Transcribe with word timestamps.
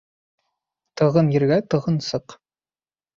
Тығын 1.01 1.29
ергә 1.35 1.59
тығынсыҡ. 1.73 2.35